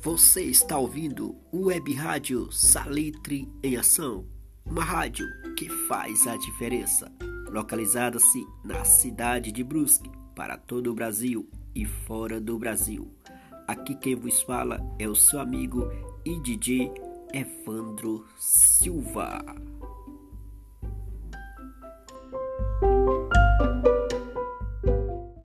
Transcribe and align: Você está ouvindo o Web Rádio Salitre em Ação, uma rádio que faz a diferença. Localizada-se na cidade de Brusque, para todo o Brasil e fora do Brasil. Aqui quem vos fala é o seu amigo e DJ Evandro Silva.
Você 0.00 0.42
está 0.42 0.78
ouvindo 0.78 1.34
o 1.50 1.66
Web 1.66 1.92
Rádio 1.92 2.52
Salitre 2.52 3.48
em 3.64 3.76
Ação, 3.76 4.24
uma 4.64 4.84
rádio 4.84 5.26
que 5.56 5.68
faz 5.88 6.24
a 6.28 6.36
diferença. 6.36 7.10
Localizada-se 7.50 8.46
na 8.64 8.84
cidade 8.84 9.50
de 9.50 9.64
Brusque, 9.64 10.08
para 10.36 10.56
todo 10.56 10.92
o 10.92 10.94
Brasil 10.94 11.50
e 11.74 11.84
fora 11.84 12.40
do 12.40 12.56
Brasil. 12.56 13.12
Aqui 13.66 13.96
quem 13.96 14.14
vos 14.14 14.40
fala 14.42 14.80
é 15.00 15.08
o 15.08 15.16
seu 15.16 15.40
amigo 15.40 15.90
e 16.24 16.40
DJ 16.42 16.92
Evandro 17.34 18.24
Silva. 18.38 19.44